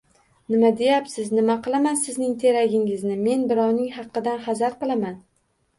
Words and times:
Nima 0.53 0.71
deyapsiz?! 0.79 1.29
Nima 1.39 1.57
qilaman 1.67 2.01
sizning 2.05 2.33
teragingizni. 2.45 3.21
Men 3.29 3.47
birovning 3.53 3.95
haqqidan 4.01 4.45
hazar 4.49 4.81
qilaman. 4.83 5.25